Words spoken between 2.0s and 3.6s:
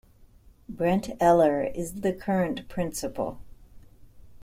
the current principal.